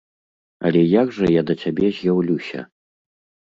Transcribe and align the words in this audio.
Але 0.69 0.81
як 1.01 1.07
жа 1.19 1.29
я 1.39 1.45
да 1.51 1.55
цябе 1.65 1.93
з'яўлюся? 2.01 2.59